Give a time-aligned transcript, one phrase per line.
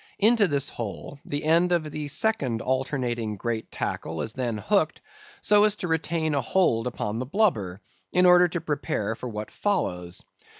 [0.17, 4.99] Into this hole, the end of the second alternating great tackle is then hooked
[5.41, 9.51] so as to retain a hold upon the blubber, in order to prepare for what
[9.51, 10.23] follows.